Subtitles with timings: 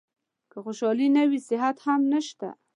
[0.51, 2.49] که خوشالي نه وي صحت هم نشته.